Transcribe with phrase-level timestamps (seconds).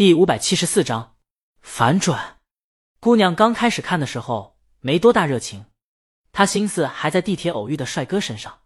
[0.00, 1.16] 第五百七十四章
[1.60, 2.38] 反转。
[3.00, 5.66] 姑娘刚开始看的时候没多大热情，
[6.32, 8.60] 她心思还在地铁偶遇的帅哥身上。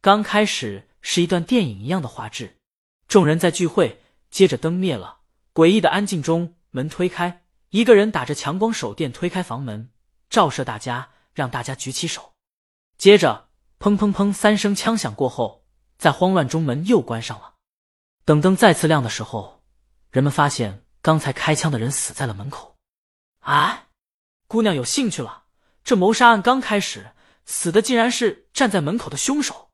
[0.00, 2.56] 刚开始是一段电影一样的画质，
[3.06, 5.18] 众人在聚会，接着灯灭了，
[5.54, 9.90] 诡异的安静中，门推开，一个人打着强光手电推开房门，
[10.28, 12.32] 照射大家，让大家举起手。
[12.98, 13.46] 接着
[13.78, 15.62] 砰砰砰三声枪响过后，
[15.98, 17.54] 在慌乱中门又关上了。
[18.24, 19.59] 等灯再次亮的时候。
[20.10, 22.76] 人们发现刚才开枪的人死在了门口。
[23.40, 23.88] 啊！
[24.46, 25.44] 姑娘有兴趣了。
[25.82, 27.12] 这谋杀案刚开始，
[27.46, 29.70] 死的竟然是站在门口的凶手。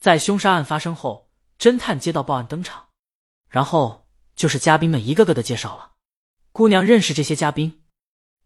[0.00, 2.88] 在凶杀案发生后，侦探接到报案登场，
[3.48, 5.92] 然后就是嘉宾们一个个的介绍了。
[6.52, 7.82] 姑娘认识这些嘉宾，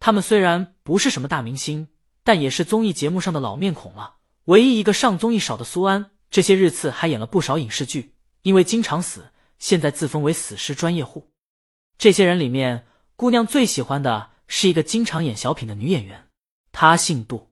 [0.00, 1.88] 他们虽然不是什么大明星，
[2.24, 4.16] 但也是综艺节目上的老面孔了。
[4.46, 9.32] 唯一一个上综艺少的苏安，这些日次还演了不少影视剧，因为经常死。
[9.58, 11.32] 现在自封为死尸专业户。
[11.98, 16.28] 这些人里面，姑娘最喜欢的是一个经常演小品的女演员，
[16.72, 17.50] 她姓杜，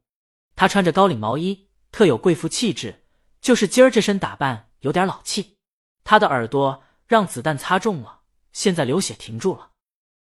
[0.55, 3.05] 她穿着高领毛衣，特有贵妇气质，
[3.41, 5.57] 就是今儿这身打扮有点老气。
[6.05, 8.21] 她的耳朵让子弹擦中了，
[8.53, 9.71] 现在流血停住了。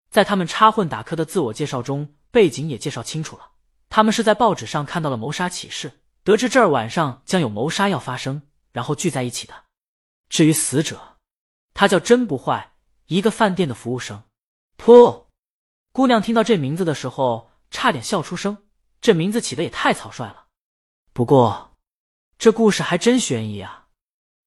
[0.09, 3.51] 在他们插混打磕的自我介绍中，背景也介绍清楚了，
[3.89, 5.91] 他们是在报纸上看到了谋杀启事，
[6.23, 9.53] 得知这儿晚上将有谋杀要发生，然后聚在一起的。
[10.29, 11.14] 至于死者。
[11.75, 12.71] 他叫真不坏，
[13.07, 14.23] 一个饭店的服务生。
[14.77, 15.25] 噗！
[15.91, 18.57] 姑娘听到这名字的时候，差点笑出声。
[19.01, 20.47] 这名字起的也太草率了。
[21.11, 21.75] 不过，
[22.39, 23.87] 这故事还真悬疑啊！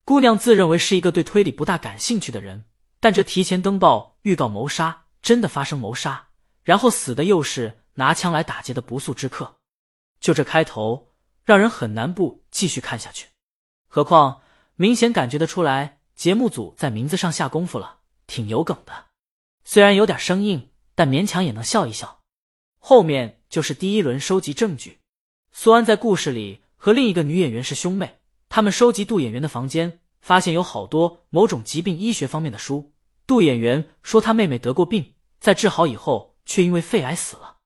[0.06, 2.64] 姑娘自认为是一个对推理不大感兴趣的人，
[2.98, 6.28] 但这提前登报预告谋杀，真的发生谋杀，
[6.64, 9.56] 然后死的又是拿枪来打劫的不速之客，
[10.18, 11.12] 就这开头，
[11.44, 13.28] 让人很难不继续看下去。
[13.86, 14.40] 何况，
[14.76, 15.97] 明显感觉得出来。
[16.18, 19.06] 节目组在名字上下功夫了，挺有梗的，
[19.64, 22.22] 虽然有点生硬，但勉强也能笑一笑。
[22.80, 24.98] 后面就是第一轮收集证据。
[25.52, 32.92] 苏安在故事里和另一个女演员是兄妹，他们收集杜演员的房间，发现有好多某种疾病医学方面的书。
[33.24, 37.58] 杜演员说他妹妹得过病，在治好以后却因为肺癌死了。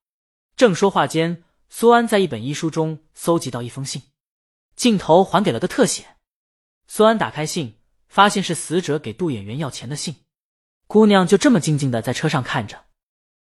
[0.57, 4.03] 正说话间，苏安在一本医书中搜集到一封信，
[4.77, 6.17] 镜头还给了个特写。
[6.87, 7.79] 苏安打开信。
[8.13, 10.15] 发现是死者给杜演员要钱的信，
[10.87, 12.85] 姑娘就这么静静的在车上看着。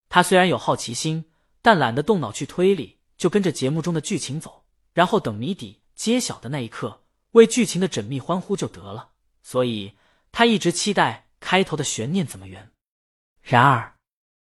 [0.07, 1.25] 她虽然有好奇心，
[1.61, 9.09] 但懒得动脑去推理，就跟着节目中的剧情走，然后等谜底揭晓的那一刻，为剧情的缜密欢呼就得了。
[9.43, 9.91] 所以
[10.31, 12.71] 她一直期待开头的悬念怎么圆。
[13.41, 13.97] 然而，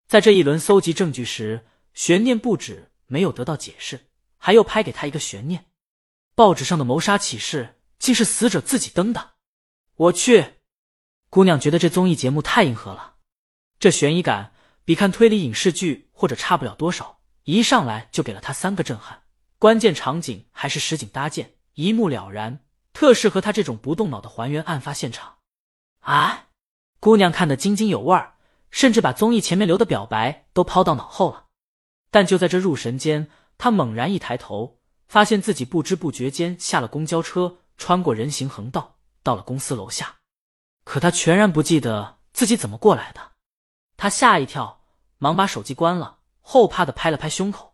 [0.09, 5.67] 在这一轮搜集证据时，悬念不止没有得到解释，还又拍给他一个悬念：
[6.35, 9.36] 报纸上的谋杀启事竟是死者自己登的。
[9.97, 10.57] 我去，
[11.31, 13.15] 姑娘觉得这综艺节目太硬核了，
[13.79, 14.53] 这悬疑感
[14.85, 19.23] 比看推理影视剧或者差不了多少，一上来就给了她三个震撼。
[19.57, 22.63] 关键场景还是实景搭建，一目了然，
[22.93, 25.37] 特适合她这种不动脑的还原案发现场。
[26.01, 26.49] 啊，
[26.99, 28.35] 姑娘看得津津有味儿，
[28.69, 31.45] 甚至把综艺前面留的表白都抛到脑后了。
[32.11, 38.96] 但就在这入神间，她猛然一抬头，发现自己不知不觉间下了公交车，穿过人行横道。
[39.27, 40.15] 到了公司楼下，
[40.85, 43.33] 可他全然不记得自己怎么过来的。
[43.97, 44.85] 他吓一跳，
[45.17, 47.73] 忙把手机关了，后怕的拍了拍胸口。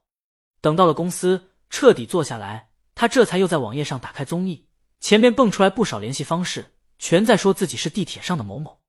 [0.62, 4.68] 等到了公司，彻底坐下来，他这才又在网页上打开综艺，
[5.00, 8.80] 前面蹦出来不少联系方式，全在说自己是地铁上的某某。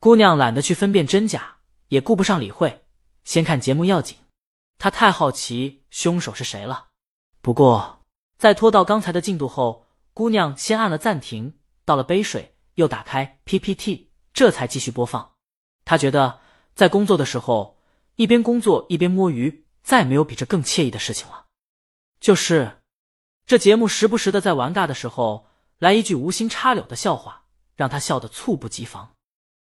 [0.00, 1.56] 姑娘懒得去分辨真假，
[1.88, 2.86] 也顾不上理会，
[3.24, 4.16] 先看节目要紧。
[4.78, 6.86] 她太好奇凶手是谁了。
[7.42, 8.00] 不过
[8.38, 11.58] 在拖到刚才的进度后，姑娘先按了暂停。
[11.84, 15.34] 倒了杯水，又打开 PPT，这才继续播放。
[15.84, 16.40] 他觉得
[16.74, 17.78] 在工作的时候，
[18.16, 21.46] 一边工作一边摸鱼，再没有比这更惬意的事情了。
[22.20, 22.82] 就是
[23.44, 25.46] 这节目时不时的在玩尬的时候
[25.78, 27.44] 来一句无心插柳的笑话，
[27.76, 29.14] 让他笑得猝不及防。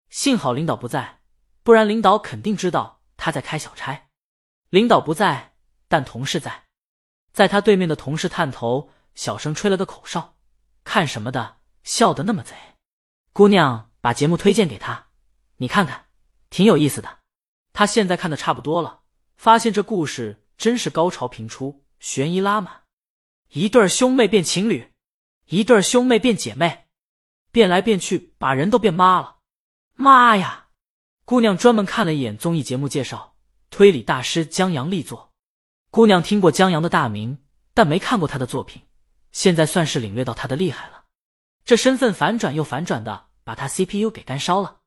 [0.08, 1.20] 幸好领导不在，
[1.62, 4.08] 不然领导肯定知道他在开小差。
[4.70, 5.54] 领导不在，
[5.88, 6.64] 但同事在，
[7.32, 10.36] 在他对面的同事探头小声吹了个口哨，
[10.84, 11.56] 看什么的。
[11.84, 12.54] 笑得那么贼，
[13.32, 15.08] 姑娘把节目推荐给他，
[15.56, 16.06] 你看看，
[16.50, 17.18] 挺有意思的。
[17.72, 19.00] 他现在看的差不多了，
[19.36, 22.82] 发现这故事真是高潮频出，悬疑拉满，
[23.50, 24.92] 一对兄妹变情侣，
[25.46, 26.86] 一对兄妹变姐妹，
[27.50, 29.38] 变来变去，把人都变妈了。
[29.94, 30.68] 妈呀！
[31.24, 33.36] 姑娘专门看了一眼综艺节目介绍，
[33.70, 35.32] 推理大师江阳力作。
[35.90, 37.38] 姑娘听过江阳的大名，
[37.74, 38.82] 但没看过他的作品，
[39.30, 41.01] 现在算是领略到他的厉害了。
[41.64, 44.80] 这身份反转又反转的，把他 CPU 给干烧了。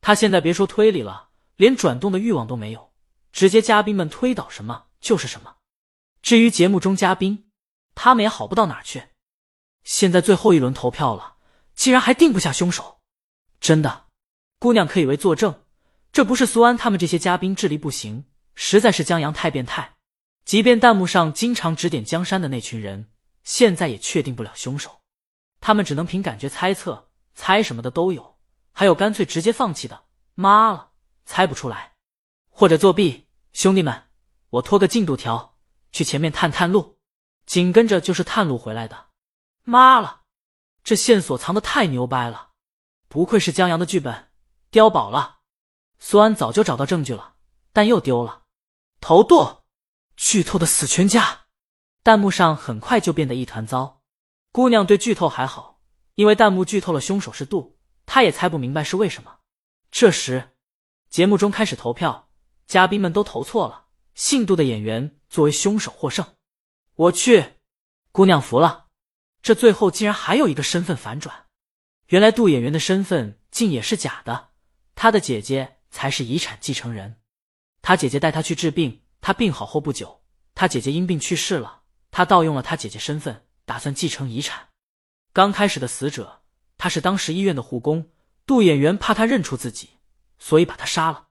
[0.00, 2.92] 他现在别说推理了，连转动的欲望都没有，
[3.32, 5.56] 直接嘉宾们推倒什么就是什么。
[6.22, 7.50] 至于节目中嘉宾，
[7.94, 9.04] 他们也好不到哪去。
[9.84, 11.36] 现在最后一轮投票了，
[11.74, 13.00] 竟然还定不下凶手，
[13.60, 14.06] 真的，
[14.58, 15.62] 姑娘可以为作证，
[16.12, 19.94] 这不是苏安他们这些嘉宾智力不行，实在是江阳太变态。
[20.44, 23.10] 即便弹幕上经常指点江山的那群人，
[23.44, 25.00] 现在也确定不了凶手，
[25.60, 28.38] 他们只能凭感觉猜测，猜什么的都有，
[28.72, 30.04] 还有干脆直接放弃的。
[30.34, 30.90] 妈了，
[31.24, 31.94] 猜不出来，
[32.48, 33.28] 或者作弊。
[33.52, 34.04] 兄弟们，
[34.50, 35.56] 我拖个进度条，
[35.90, 36.98] 去前面探探路，
[37.44, 39.06] 紧跟着就是探路回来的。
[39.64, 40.22] 妈了，
[40.84, 42.50] 这线索藏的太牛掰了，
[43.08, 44.28] 不愧是江阳的剧本，
[44.70, 45.38] 碉堡了。
[45.98, 47.34] 苏安早就找到证据了，
[47.72, 48.44] 但又丢了，
[49.00, 49.64] 头剁。
[50.16, 51.46] 剧透的死全家，
[52.02, 53.97] 弹幕上很快就变得一团糟。
[54.58, 55.78] 姑娘对剧透还好，
[56.16, 59.38] 因为弹幕剧透了凶手是杜，她也猜不明白是为什么。
[59.92, 60.50] 这时，
[61.08, 62.28] 节目中开始投票，
[62.66, 63.84] 嘉宾们都投错了，
[64.16, 66.26] 姓杜的演员作为凶手获胜。
[66.96, 67.58] 我去，
[68.10, 68.86] 姑娘服了，
[69.42, 71.46] 这最后竟然还有一个身份反转，
[72.08, 74.48] 原来杜演员的身份竟也是假的，
[74.96, 77.20] 他的姐姐才是遗产继承人，
[77.80, 79.04] 他姐姐带他去治病。
[79.20, 80.24] 他病好后不久，
[80.56, 81.82] 他姐姐因病去世了。
[82.10, 84.70] 他盗用了他姐姐身份，打算继承遗产。
[85.34, 86.40] 刚开始的死者，
[86.78, 88.10] 他是当时医院的护工。
[88.46, 89.90] 杜演员怕他认出自己，
[90.38, 91.28] 所以把他杀了。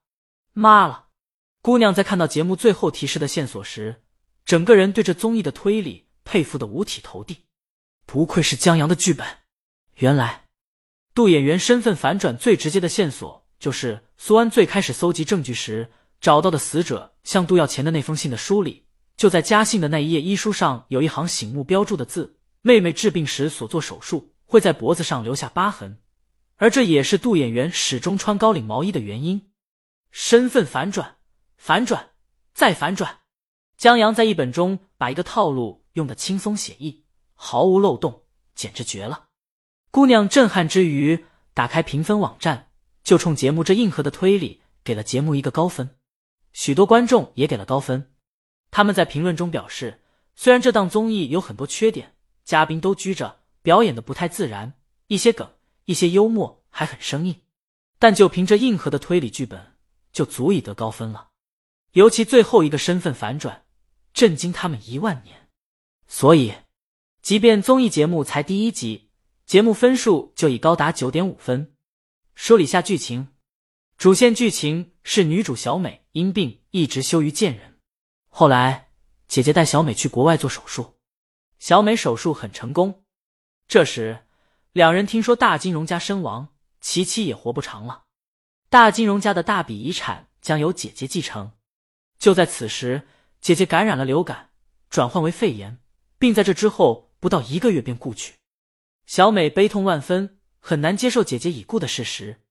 [0.54, 1.08] 妈了！
[1.64, 4.04] 姑娘在看到节目最后提示的线索时，
[4.46, 7.46] 整个人对这综艺的推理佩服的五体投地。
[8.06, 9.26] 不愧是江阳的剧本。
[9.96, 10.46] 原来，
[11.16, 15.92] 杜演员身份反转最直接的线索，就是苏安最开始搜集证据时。
[16.20, 18.87] 找到的死者向杜要钱的那封信的书里，
[19.18, 26.00] 就在家信的那一页医书上有一行醒目标注的字：“妹妹治病时所做手术会在脖子上留下疤痕。”
[26.58, 29.50] 而这也是杜演员始终穿高领毛衣的原因。
[30.12, 31.18] 身份反转，
[31.58, 32.12] 反转，
[32.54, 33.20] 再反转。
[33.76, 37.04] 江阳在一本中把一个套路用的轻松写意，
[37.34, 38.24] 毫无漏洞，
[38.56, 39.26] 简直绝了。
[39.92, 42.70] 姑娘震撼之余，打开评分网站，
[43.04, 45.98] 就冲节目这硬核的推理给了节目一个高分。
[46.54, 48.12] 许多观众也给了高分，
[48.70, 50.02] 他们在评论中表示，
[50.36, 54.74] 虽然这档综艺有很多缺点，嘉宾都拘着，表演的不太自然，
[55.08, 55.50] 一些梗、
[55.86, 57.42] 一些幽默还很生硬，
[57.98, 59.74] 但就凭这硬核的推理剧本，
[60.12, 61.30] 就足以得高分了。
[61.94, 63.64] 尤其最后一个身份反转，
[64.14, 65.50] 震惊他们一万年。
[66.08, 66.54] 所以，
[67.22, 69.10] 即便综艺节目才第一集，
[69.46, 71.74] 节目分数就已高达九点五分。
[72.36, 73.30] 梳理下剧情。
[73.98, 77.77] 主线剧情是女主小美因病一直羞于见人，
[78.40, 78.92] 后来
[79.28, 81.00] 姐姐带小美去国外做手术，
[81.58, 83.04] 小美手术很成功。
[83.68, 84.28] 这时
[84.74, 86.50] 两人听说大金融家身亡，
[86.80, 88.04] 琪琪也活不长了，
[88.70, 91.54] 大金融家的大笔遗产将由姐姐继承。
[92.20, 93.08] 就在此时，
[93.42, 94.52] 姐姐感染了流感，
[94.88, 95.80] 转换为肺炎，
[96.20, 98.36] 并在这之后不到一个月便故去。
[99.08, 102.44] 小美悲痛万分，很难接受姐姐已故的事实。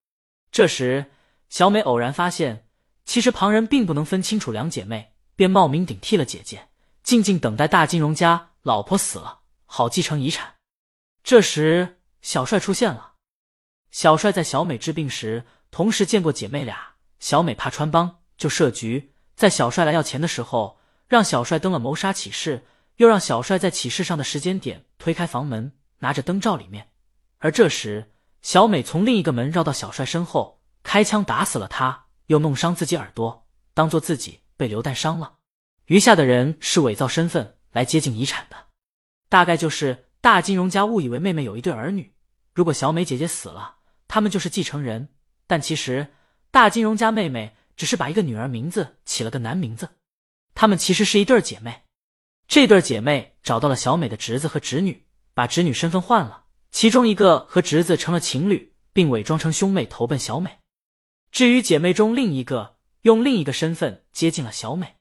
[0.50, 1.12] 这时。
[1.48, 2.66] 小美偶然发现，
[3.04, 6.68] 其实旁人并不能分清楚两姐妹，便冒名顶替了姐姐，
[7.04, 10.54] 静静等待大金融家老婆死了，好继承遗产。
[11.22, 13.12] 这时，小帅出现了。
[13.90, 16.94] 小帅在小美治病时，同时见过姐妹俩。
[17.20, 26.90] 小美怕穿帮，就设局，在小帅来要钱的时候，让小帅登了谋杀启事，又让小帅在启事上的时间点推开房门，拿着灯照里面。
[27.38, 30.56] 而这时，小美从另一个门绕到小帅身后。
[30.82, 35.35] 开枪打死了他，又弄伤自己耳朵，当做自己被流弹伤了。
[35.86, 38.56] 余下的人是伪造身份来接近遗产的，
[39.28, 42.12] 大概就是大金融家误以为妹妹有一对儿女，
[42.52, 43.76] 如果小美姐姐死了，
[44.08, 45.08] 他们就是继承人。
[45.46, 46.12] 但其实
[46.50, 49.90] 大金融家妹妹只是把一个女儿名字起了个男名字，
[50.54, 51.84] 他们其实是一对姐妹。
[52.48, 60.58] 这对姐妹找到了小美的侄子和侄女，把侄女身份换了，其中一个和侄子成了情侣，并伪装成兄妹投奔小美。
[61.30, 64.95] 至于姐妹中另一个，用另一个身份接近了小美。